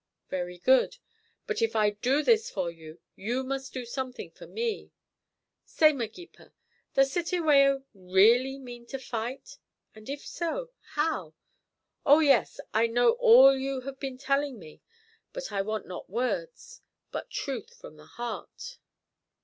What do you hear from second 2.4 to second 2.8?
for